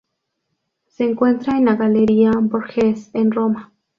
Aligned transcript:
Se 0.87 1.03
encuentra 1.03 1.59
en 1.59 1.65
la 1.65 1.75
Galería 1.75 2.31
Borghese 2.31 3.11
en 3.13 3.29
Roma. 3.31 3.71